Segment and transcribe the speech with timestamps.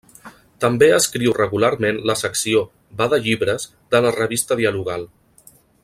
[0.63, 2.63] També escriu regularment la secció
[3.03, 5.07] Va de llibres de la Revista Dialogal.